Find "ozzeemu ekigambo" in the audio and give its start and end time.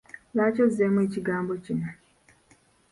0.67-1.53